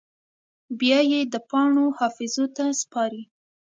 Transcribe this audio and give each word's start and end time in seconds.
بیا 0.79 0.99
یې 1.11 1.21
د 1.33 1.35
پاڼو 1.49 1.85
حافظو 1.99 2.45
ته 2.55 2.65
سپاري 2.81 3.23